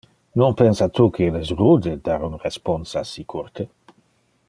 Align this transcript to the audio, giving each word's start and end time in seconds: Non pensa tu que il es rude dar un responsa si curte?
Non 0.41 0.51
pensa 0.61 0.85
tu 0.95 1.05
que 1.17 1.27
il 1.27 1.35
es 1.41 1.51
rude 1.59 1.93
dar 2.09 2.17
un 2.29 2.35
responsa 2.47 2.99
si 3.11 3.23
curte? 3.35 3.63